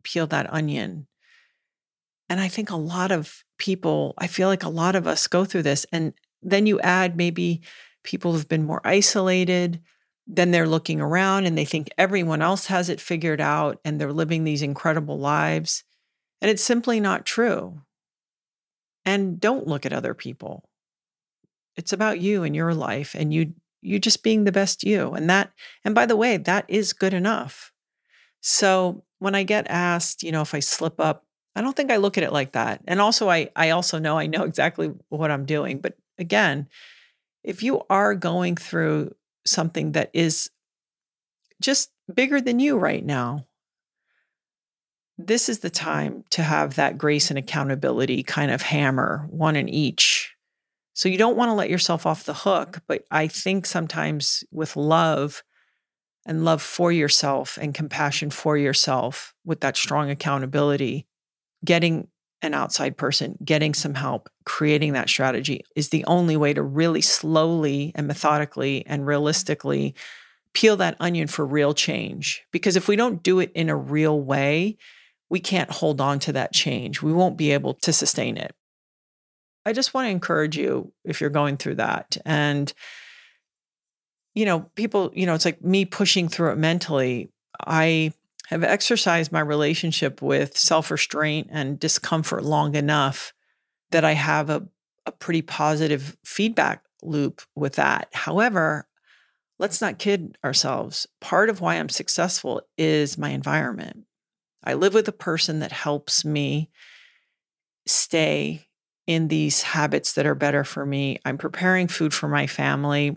peel 0.03 0.27
that 0.29 0.53
onion? 0.53 1.07
And 2.29 2.41
i 2.41 2.49
think 2.49 2.71
a 2.71 2.77
lot 2.77 3.13
of 3.13 3.45
people 3.59 4.15
i 4.19 4.27
feel 4.27 4.49
like 4.49 4.63
a 4.63 4.69
lot 4.69 4.95
of 4.95 5.07
us 5.07 5.27
go 5.27 5.45
through 5.45 5.63
this 5.63 5.87
and 5.93 6.13
then 6.43 6.67
you 6.67 6.79
add 6.81 7.17
maybe 7.17 7.63
people 8.05 8.33
have 8.35 8.49
been 8.49 8.65
more 8.65 8.81
isolated 8.85 9.81
then 10.31 10.51
they're 10.51 10.69
looking 10.69 11.01
around 11.01 11.47
and 11.47 11.57
they 11.57 11.65
think 11.65 11.89
everyone 11.97 12.43
else 12.43 12.67
has 12.67 12.91
it 12.91 13.01
figured 13.01 13.41
out 13.41 13.81
and 13.85 13.99
they're 13.99 14.13
living 14.13 14.45
these 14.45 14.61
incredible 14.61 15.19
lives 15.19 15.85
and 16.41 16.51
it's 16.51 16.63
simply 16.63 17.01
not 17.01 17.27
true. 17.27 17.81
And 19.05 19.41
don't 19.41 19.67
look 19.67 19.87
at 19.87 19.93
other 19.93 20.15
people. 20.15 20.69
It's 21.77 21.93
about 21.93 22.21
you 22.21 22.43
and 22.43 22.55
your 22.55 22.75
life 22.75 23.15
and 23.19 23.33
you 23.33 23.55
you 23.81 23.99
just 23.99 24.23
being 24.23 24.45
the 24.45 24.53
best 24.53 24.83
you 24.83 25.13
and 25.13 25.29
that 25.31 25.53
and 25.85 25.95
by 25.95 26.07
the 26.07 26.17
way 26.17 26.37
that 26.37 26.65
is 26.69 26.93
good 26.93 27.15
enough. 27.15 27.73
So 28.41 29.05
when 29.19 29.35
i 29.35 29.43
get 29.43 29.67
asked 29.69 30.23
you 30.23 30.33
know 30.33 30.43
if 30.43 30.55
i 30.55 30.61
slip 30.61 31.01
up 31.01 31.25
i 31.55 31.61
don't 31.61 31.77
think 31.77 31.91
i 31.91 31.97
look 31.97 32.17
at 32.17 32.25
it 32.25 32.33
like 32.33 32.53
that 32.53 32.81
and 32.87 33.01
also 33.01 33.29
i 33.29 33.49
i 33.57 33.71
also 33.71 33.99
know 33.99 34.19
i 34.19 34.27
know 34.27 34.43
exactly 34.45 34.93
what 35.09 35.31
i'm 35.31 35.45
doing 35.45 35.79
but 35.79 35.97
again 36.19 36.69
if 37.45 37.63
you 37.63 37.83
are 37.89 38.15
going 38.15 38.57
through 38.57 39.15
something 39.47 39.93
that 39.93 40.11
is 40.13 40.51
just 41.61 41.91
bigger 42.13 42.41
than 42.41 42.59
you 42.59 42.77
right 42.77 43.05
now 43.05 43.45
this 45.21 45.49
is 45.49 45.59
the 45.61 45.71
time 45.71 46.23
to 46.31 46.43
have 46.43 46.77
that 46.77 46.97
grace 46.97 47.31
and 47.31 47.39
accountability 47.39 48.23
kind 48.23 48.51
of 48.51 48.63
hammer 48.63 49.27
one 49.31 49.57
in 49.57 49.69
each 49.69 50.35
so 50.99 51.09
you 51.09 51.17
don't 51.17 51.37
want 51.37 51.49
to 51.49 51.55
let 51.55 51.71
yourself 51.71 52.07
off 52.07 52.25
the 52.25 52.35
hook. 52.35 52.81
But 52.89 53.05
I 53.09 53.29
think 53.29 53.67
sometimes 53.67 54.43
with 54.51 54.75
love 54.75 55.45
and 56.27 56.45
love 56.45 56.61
for 56.61 56.91
yourself 56.91 57.57
and 57.57 57.73
compassion 57.73 58.31
for 58.31 58.57
yourself, 58.57 59.33
with 59.45 59.61
that 59.61 59.77
strong 59.77 60.11
accountability, 60.11 61.07
getting 61.65 62.09
an 62.43 62.53
outside 62.53 62.97
person, 62.97 63.39
getting 63.45 63.75
some 63.75 63.95
help, 63.95 64.29
creating 64.45 64.95
that 64.95 65.09
strategy 65.09 65.63
is 65.77 65.91
the 65.91 66.05
only 66.07 66.37
way 66.37 66.53
to 66.53 66.65
really 66.65 67.01
slowly 67.01 67.93
and 67.95 68.09
methodically 68.09 68.85
and 68.85 69.07
realistically 69.07 69.95
peel 70.53 70.77
that 70.79 70.97
onion 70.99 71.29
for 71.29 71.47
real 71.47 71.75
change. 71.75 72.43
Because 72.51 72.75
if 72.75 72.89
we 72.89 72.97
don't 72.97 73.23
do 73.23 73.39
it 73.39 73.53
in 73.55 73.69
a 73.69 73.77
real 73.77 74.21
way, 74.21 74.77
we 75.31 75.39
can't 75.39 75.71
hold 75.71 76.01
on 76.01 76.19
to 76.19 76.33
that 76.33 76.53
change. 76.53 77.03
We 77.03 77.13
won't 77.13 77.39
be 77.39 77.53
able 77.53 77.75
to 77.75 77.93
sustain 77.93 78.37
it. 78.37 78.53
I 79.69 79.73
just 79.75 79.93
want 79.93 80.07
to 80.07 80.11
encourage 80.11 80.57
you 80.57 80.95
if 81.05 81.21
you're 81.21 81.29
going 81.29 81.59
through 81.59 81.75
that. 81.75 82.17
And, 82.25 82.73
you 84.35 84.47
know, 84.47 84.61
people, 84.77 85.11
you 85.15 85.27
know, 85.27 85.35
it's 85.35 85.45
like 85.45 85.63
me 85.63 85.85
pushing 85.85 86.27
through 86.27 86.53
it 86.53 86.57
mentally. 86.59 87.31
I 87.67 88.13
have 88.49 88.65
exercised 88.65 89.31
my 89.31 89.41
relationship 89.41 90.23
with 90.23 90.57
self 90.57 90.91
restraint 90.91 91.49
and 91.51 91.79
discomfort 91.79 92.45
long 92.45 92.77
enough 92.77 93.35
that 93.91 94.07
I 94.07 94.13
have 94.13 94.49
a, 94.49 94.67
a 95.05 95.13
pretty 95.13 95.43
positive 95.43 96.17
feedback 96.25 96.83
loop 97.03 97.43
with 97.55 97.75
that. 97.75 98.09
However, 98.15 98.89
let's 99.59 99.83
not 99.83 99.99
kid 99.99 100.39
ourselves. 100.43 101.07
Part 101.21 101.51
of 101.51 101.61
why 101.61 101.75
I'm 101.75 101.91
successful 101.91 102.63
is 102.79 103.19
my 103.19 103.31
environment. 103.31 104.05
I 104.65 104.73
live 104.73 104.95
with 104.95 105.09
a 105.09 105.13
person 105.13 105.59
that 105.59 105.73
helps 105.73 106.25
me 106.25 106.71
stay 107.87 108.68
in 109.09 109.29
these 109.29 109.63
habits 109.63 110.13
that 110.13 110.27
are 110.27 110.35
better 110.35 110.63
for 110.63 110.85
me. 110.85 111.19
I'm 111.25 111.39
preparing 111.39 111.89
food 111.89 112.13
for 112.13 112.29
my 112.29 112.47
family 112.47 113.17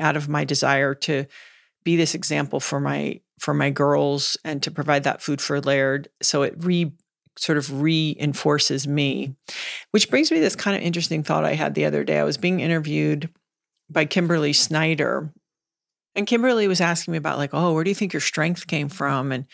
out 0.00 0.16
of 0.16 0.28
my 0.28 0.44
desire 0.44 0.94
to 0.94 1.26
be 1.84 1.96
this 1.96 2.14
example 2.14 2.58
for 2.60 2.80
my 2.80 3.20
for 3.38 3.54
my 3.54 3.70
girls 3.70 4.36
and 4.44 4.62
to 4.64 4.70
provide 4.70 5.04
that 5.04 5.22
food 5.22 5.40
for 5.40 5.60
Laird. 5.60 6.08
So 6.20 6.42
it 6.42 6.54
re 6.58 6.92
sort 7.38 7.56
of 7.56 7.80
reinforces 7.80 8.88
me. 8.88 9.36
Which 9.92 10.10
brings 10.10 10.30
me 10.30 10.40
this 10.40 10.56
kind 10.56 10.76
of 10.76 10.82
interesting 10.82 11.22
thought 11.22 11.44
I 11.44 11.54
had 11.54 11.74
the 11.74 11.84
other 11.84 12.02
day. 12.02 12.18
I 12.18 12.24
was 12.24 12.38
being 12.38 12.60
interviewed 12.60 13.30
by 13.88 14.06
Kimberly 14.06 14.52
Snyder. 14.52 15.32
And 16.16 16.26
Kimberly 16.26 16.66
was 16.66 16.80
asking 16.80 17.12
me 17.12 17.18
about 17.18 17.38
like, 17.38 17.50
oh, 17.52 17.74
where 17.74 17.84
do 17.84 17.90
you 17.90 17.94
think 17.94 18.12
your 18.12 18.20
strength 18.20 18.66
came 18.66 18.88
from? 18.88 19.32
And 19.32 19.44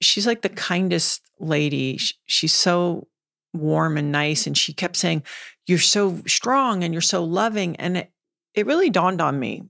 she's 0.00 0.26
like 0.26 0.40
the 0.40 0.48
kindest 0.48 1.20
lady. 1.38 2.00
She's 2.26 2.54
so 2.54 3.06
warm 3.52 3.96
and 3.96 4.12
nice. 4.12 4.46
And 4.46 4.56
she 4.56 4.72
kept 4.72 4.96
saying, 4.96 5.22
You're 5.66 5.78
so 5.78 6.22
strong 6.26 6.84
and 6.84 6.94
you're 6.94 7.00
so 7.00 7.24
loving. 7.24 7.76
And 7.76 7.98
it, 7.98 8.10
it 8.54 8.66
really 8.66 8.90
dawned 8.90 9.20
on 9.20 9.38
me. 9.38 9.62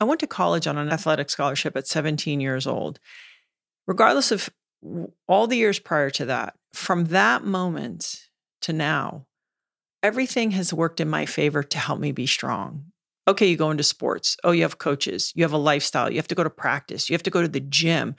I 0.00 0.04
went 0.04 0.20
to 0.20 0.26
college 0.26 0.66
on 0.66 0.78
an 0.78 0.90
athletic 0.90 1.28
scholarship 1.28 1.76
at 1.76 1.86
17 1.86 2.40
years 2.40 2.66
old. 2.66 2.98
Regardless 3.86 4.30
of 4.30 4.48
all 5.28 5.46
the 5.46 5.58
years 5.58 5.78
prior 5.78 6.10
to 6.10 6.24
that, 6.26 6.54
from 6.72 7.06
that 7.06 7.44
moment 7.44 8.28
to 8.62 8.72
now, 8.72 9.26
everything 10.02 10.52
has 10.52 10.72
worked 10.72 11.00
in 11.00 11.08
my 11.08 11.26
favor 11.26 11.62
to 11.62 11.78
help 11.78 12.00
me 12.00 12.12
be 12.12 12.26
strong. 12.26 12.84
Okay, 13.28 13.46
you 13.46 13.56
go 13.56 13.70
into 13.70 13.82
sports. 13.82 14.38
Oh, 14.42 14.52
you 14.52 14.62
have 14.62 14.78
coaches. 14.78 15.32
You 15.34 15.44
have 15.44 15.52
a 15.52 15.58
lifestyle. 15.58 16.10
You 16.10 16.16
have 16.16 16.28
to 16.28 16.34
go 16.34 16.44
to 16.44 16.50
practice. 16.50 17.10
You 17.10 17.14
have 17.14 17.22
to 17.24 17.30
go 17.30 17.42
to 17.42 17.48
the 17.48 17.60
gym 17.60 18.16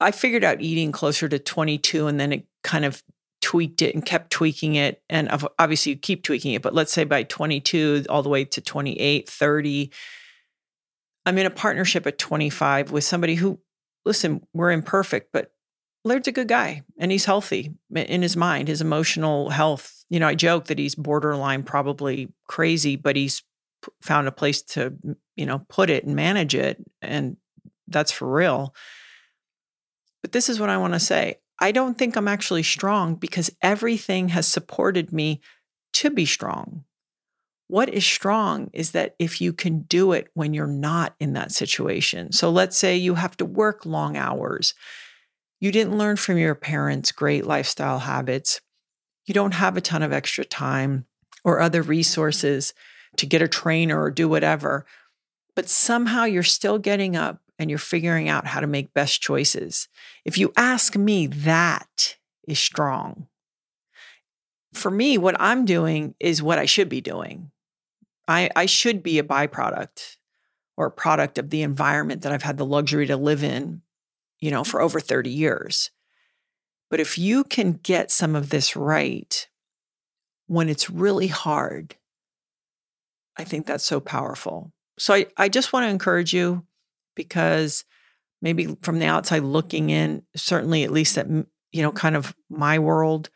I 0.00 0.10
figured 0.10 0.44
out 0.44 0.60
eating 0.60 0.92
closer 0.92 1.28
to 1.28 1.38
22 1.38 2.06
and 2.06 2.20
then 2.20 2.32
it 2.32 2.46
kind 2.62 2.84
of 2.84 3.02
tweaked 3.46 3.80
it 3.80 3.94
and 3.94 4.04
kept 4.04 4.32
tweaking 4.32 4.74
it. 4.74 5.04
And 5.08 5.28
obviously 5.56 5.92
you 5.92 5.98
keep 5.98 6.24
tweaking 6.24 6.54
it, 6.54 6.62
but 6.62 6.74
let's 6.74 6.92
say 6.92 7.04
by 7.04 7.22
22 7.22 8.06
all 8.08 8.24
the 8.24 8.28
way 8.28 8.44
to 8.44 8.60
28, 8.60 9.28
30, 9.28 9.92
I'm 11.24 11.38
in 11.38 11.46
a 11.46 11.50
partnership 11.50 12.08
at 12.08 12.18
25 12.18 12.90
with 12.90 13.04
somebody 13.04 13.36
who, 13.36 13.60
listen, 14.04 14.44
we're 14.52 14.72
imperfect, 14.72 15.28
but 15.32 15.52
Laird's 16.04 16.26
a 16.26 16.32
good 16.32 16.48
guy 16.48 16.82
and 16.98 17.12
he's 17.12 17.24
healthy 17.24 17.72
in 17.94 18.22
his 18.22 18.36
mind, 18.36 18.66
his 18.66 18.80
emotional 18.80 19.50
health. 19.50 20.04
You 20.10 20.18
know, 20.18 20.26
I 20.26 20.34
joke 20.34 20.64
that 20.64 20.80
he's 20.80 20.96
borderline 20.96 21.62
probably 21.62 22.32
crazy, 22.48 22.96
but 22.96 23.14
he's 23.14 23.44
found 24.02 24.26
a 24.26 24.32
place 24.32 24.60
to, 24.62 24.92
you 25.36 25.46
know, 25.46 25.60
put 25.68 25.88
it 25.88 26.02
and 26.02 26.16
manage 26.16 26.56
it. 26.56 26.82
And 27.00 27.36
that's 27.86 28.10
for 28.10 28.26
real. 28.26 28.74
But 30.20 30.32
this 30.32 30.48
is 30.48 30.58
what 30.58 30.68
I 30.68 30.78
want 30.78 30.94
to 30.94 31.00
say 31.00 31.38
I 31.58 31.72
don't 31.72 31.96
think 31.96 32.16
I'm 32.16 32.28
actually 32.28 32.62
strong 32.62 33.14
because 33.14 33.50
everything 33.62 34.28
has 34.30 34.46
supported 34.46 35.12
me 35.12 35.40
to 35.94 36.10
be 36.10 36.26
strong. 36.26 36.84
What 37.68 37.88
is 37.88 38.04
strong 38.04 38.70
is 38.72 38.92
that 38.92 39.16
if 39.18 39.40
you 39.40 39.52
can 39.52 39.80
do 39.80 40.12
it 40.12 40.28
when 40.34 40.54
you're 40.54 40.66
not 40.66 41.14
in 41.18 41.32
that 41.32 41.50
situation. 41.50 42.32
So 42.32 42.50
let's 42.50 42.76
say 42.76 42.96
you 42.96 43.14
have 43.14 43.36
to 43.38 43.44
work 43.44 43.84
long 43.84 44.16
hours. 44.16 44.74
You 45.58 45.72
didn't 45.72 45.98
learn 45.98 46.16
from 46.16 46.38
your 46.38 46.54
parents 46.54 47.10
great 47.10 47.46
lifestyle 47.46 48.00
habits. 48.00 48.60
You 49.24 49.34
don't 49.34 49.54
have 49.54 49.76
a 49.76 49.80
ton 49.80 50.02
of 50.02 50.12
extra 50.12 50.44
time 50.44 51.06
or 51.42 51.60
other 51.60 51.82
resources 51.82 52.72
to 53.16 53.26
get 53.26 53.42
a 53.42 53.48
trainer 53.48 54.00
or 54.00 54.10
do 54.10 54.28
whatever. 54.28 54.86
But 55.56 55.68
somehow 55.68 56.24
you're 56.24 56.42
still 56.42 56.78
getting 56.78 57.16
up 57.16 57.40
and 57.58 57.70
you're 57.70 57.78
figuring 57.78 58.28
out 58.28 58.46
how 58.46 58.60
to 58.60 58.66
make 58.66 58.94
best 58.94 59.20
choices. 59.20 59.88
If 60.24 60.38
you 60.38 60.52
ask 60.56 60.96
me, 60.96 61.26
that 61.26 62.16
is 62.46 62.58
strong. 62.58 63.28
For 64.72 64.90
me, 64.90 65.16
what 65.16 65.40
I'm 65.40 65.64
doing 65.64 66.14
is 66.20 66.42
what 66.42 66.58
I 66.58 66.66
should 66.66 66.88
be 66.88 67.00
doing. 67.00 67.50
I, 68.28 68.50
I 68.54 68.66
should 68.66 69.02
be 69.02 69.18
a 69.18 69.24
byproduct 69.24 70.16
or 70.76 70.86
a 70.86 70.90
product 70.90 71.38
of 71.38 71.50
the 71.50 71.62
environment 71.62 72.22
that 72.22 72.32
I've 72.32 72.42
had 72.42 72.58
the 72.58 72.66
luxury 72.66 73.06
to 73.06 73.16
live 73.16 73.42
in, 73.42 73.82
you 74.40 74.50
know, 74.50 74.64
for 74.64 74.82
over 74.82 75.00
30 75.00 75.30
years. 75.30 75.90
But 76.90 77.00
if 77.00 77.16
you 77.16 77.44
can 77.44 77.72
get 77.72 78.10
some 78.10 78.36
of 78.36 78.50
this 78.50 78.76
right 78.76 79.48
when 80.46 80.68
it's 80.68 80.90
really 80.90 81.28
hard, 81.28 81.96
I 83.36 83.44
think 83.44 83.66
that's 83.66 83.84
so 83.84 84.00
powerful. 84.00 84.72
So 84.98 85.14
I, 85.14 85.26
I 85.36 85.48
just 85.48 85.72
want 85.72 85.84
to 85.84 85.90
encourage 85.90 86.32
you 86.32 86.65
because 87.16 87.84
maybe 88.40 88.76
from 88.82 89.00
the 89.00 89.06
outside 89.06 89.42
looking 89.42 89.90
in, 89.90 90.22
certainly 90.36 90.84
at 90.84 90.92
least 90.92 91.18
at, 91.18 91.26
you 91.26 91.82
know, 91.82 91.90
kind 91.90 92.14
of 92.14 92.34
my 92.48 92.78
world, 92.78 93.30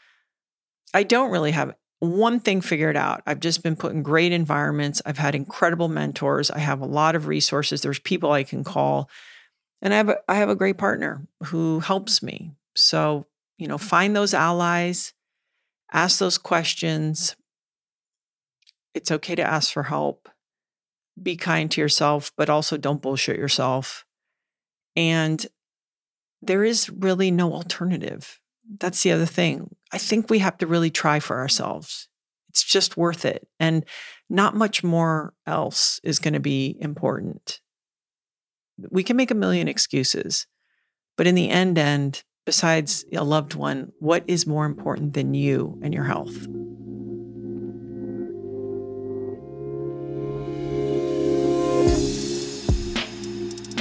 I 0.95 1.03
don't 1.03 1.33
really 1.33 1.51
have 1.51 1.75
one 1.99 2.41
thing 2.41 2.61
figured 2.61 2.97
out. 2.97 3.23
I've 3.27 3.41
just 3.41 3.63
been 3.63 3.77
put 3.77 3.93
in 3.93 4.03
great 4.03 4.33
environments. 4.33 5.03
I've 5.05 5.19
had 5.19 5.35
incredible 5.35 5.89
mentors. 5.89 6.51
I 6.51 6.59
have 6.59 6.81
a 6.81 6.87
lot 6.87 7.15
of 7.15 7.27
resources. 7.27 7.83
There's 7.83 7.99
people 7.99 8.33
I 8.33 8.45
can 8.45 8.65
call. 8.65 9.11
And 9.83 9.93
I 9.93 9.97
have 9.99 10.09
a, 10.09 10.17
I 10.29 10.37
have 10.37 10.49
a 10.49 10.57
great 10.57 10.79
partner 10.79 11.27
who 11.45 11.81
helps 11.81 12.23
me. 12.23 12.53
So, 12.75 13.27
you 13.59 13.67
know, 13.67 13.79
find 13.79 14.17
those 14.17 14.33
allies, 14.33 15.13
ask 15.93 16.19
those 16.19 16.39
questions. 16.39 17.37
It's 18.95 19.11
okay 19.11 19.35
to 19.35 19.43
ask 19.43 19.73
for 19.73 19.85
help 19.85 20.29
be 21.23 21.37
kind 21.37 21.71
to 21.71 21.81
yourself, 21.81 22.33
but 22.37 22.51
also 22.51 22.77
don't 22.77 23.03
bullshit 23.03 23.37
yourself. 23.37 24.05
And 24.97 25.45
there 26.43 26.65
is 26.65 26.91
really 26.91 27.31
no 27.31 27.53
alternative. 27.53 28.41
That's 28.79 29.03
the 29.03 29.13
other 29.13 29.27
thing. 29.27 29.75
I 29.93 29.99
think 29.99 30.31
we 30.31 30.39
have 30.39 30.59
to 30.59 30.67
really 30.67 30.91
try 30.91 31.21
for 31.21 31.39
ourselves. 31.39 32.09
It's 32.49 32.65
just 32.65 32.97
worth 32.97 33.25
it. 33.25 33.47
And 33.59 33.85
not 34.29 34.57
much 34.57 34.83
more 34.83 35.35
else 35.47 36.01
is 36.03 36.19
going 36.19 36.35
to 36.35 36.41
be 36.41 36.77
important. 36.81 37.61
We 38.91 39.03
can 39.03 39.17
make 39.17 39.31
a 39.31 39.35
million 39.35 39.69
excuses, 39.69 40.47
but 41.17 41.27
in 41.27 41.35
the 41.35 41.51
end, 41.51 41.79
end, 41.79 42.23
besides 42.47 43.05
a 43.13 43.23
loved 43.23 43.55
one, 43.55 43.93
what 43.99 44.25
is 44.27 44.47
more 44.47 44.65
important 44.65 45.15
than 45.15 45.35
you 45.35 45.79
and 45.83 45.93
your 45.93 46.05
health? 46.05 46.47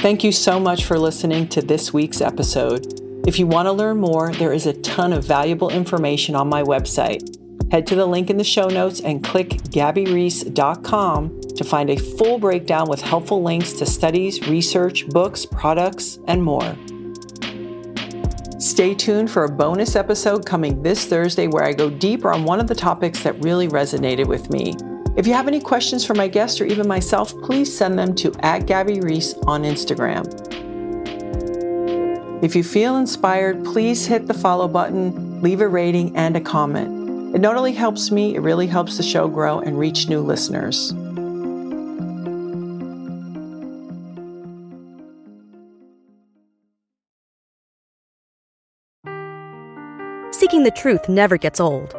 Thank 0.01 0.23
you 0.23 0.31
so 0.31 0.61
much 0.61 0.85
for 0.85 0.97
listening 0.97 1.49
to 1.49 1.61
this 1.61 1.91
week's 1.91 2.21
episode. 2.21 3.01
If 3.27 3.37
you 3.37 3.45
want 3.45 3.65
to 3.65 3.73
learn 3.73 3.97
more, 3.97 4.31
there 4.31 4.53
is 4.53 4.65
a 4.65 4.71
ton 4.81 5.11
of 5.11 5.25
valuable 5.25 5.69
information 5.69 6.35
on 6.35 6.47
my 6.47 6.63
website. 6.63 7.35
Head 7.69 7.85
to 7.87 7.95
the 7.95 8.05
link 8.05 8.29
in 8.29 8.37
the 8.37 8.45
show 8.45 8.69
notes 8.69 9.01
and 9.01 9.21
click 9.21 9.49
gabbyreece.com 9.49 11.41
to 11.41 11.63
find 11.65 11.89
a 11.89 11.97
full 11.97 12.39
breakdown 12.39 12.87
with 12.87 13.01
helpful 13.01 13.43
links 13.43 13.73
to 13.73 13.85
studies, 13.85 14.47
research, 14.47 15.05
books, 15.09 15.45
products, 15.45 16.17
and 16.27 16.41
more. 16.41 16.77
Stay 18.57 18.95
tuned 18.95 19.29
for 19.29 19.43
a 19.43 19.51
bonus 19.51 19.97
episode 19.97 20.45
coming 20.45 20.81
this 20.81 21.07
Thursday 21.07 21.47
where 21.47 21.65
I 21.65 21.73
go 21.73 21.89
deeper 21.89 22.31
on 22.31 22.45
one 22.45 22.61
of 22.61 22.67
the 22.67 22.75
topics 22.75 23.21
that 23.23 23.43
really 23.43 23.67
resonated 23.67 24.27
with 24.27 24.49
me. 24.49 24.77
If 25.19 25.27
you 25.27 25.33
have 25.33 25.49
any 25.49 25.59
questions 25.59 26.05
for 26.05 26.13
my 26.13 26.29
guest 26.29 26.61
or 26.61 26.65
even 26.65 26.87
myself, 26.87 27.33
please 27.41 27.77
send 27.77 27.99
them 27.99 28.15
to 28.15 28.33
at 28.39 28.67
Gabby 28.67 29.01
Reece 29.01 29.33
on 29.45 29.63
Instagram. 29.63 30.23
If 32.41 32.55
you 32.55 32.63
feel 32.63 32.95
inspired, 32.95 33.65
please 33.65 34.05
hit 34.05 34.27
the 34.27 34.33
follow 34.33 34.69
button, 34.69 35.41
leave 35.41 35.59
a 35.59 35.67
rating, 35.67 36.15
and 36.15 36.37
a 36.37 36.39
comment. 36.39 37.35
It 37.35 37.39
not 37.39 37.57
only 37.57 37.73
helps 37.73 38.11
me, 38.11 38.33
it 38.33 38.39
really 38.39 38.65
helps 38.65 38.95
the 38.95 39.03
show 39.03 39.27
grow 39.27 39.59
and 39.59 39.77
reach 39.77 40.07
new 40.07 40.21
listeners. 40.21 40.93
Seeking 50.31 50.63
the 50.63 50.71
truth 50.73 51.09
never 51.09 51.35
gets 51.35 51.59
old. 51.59 51.98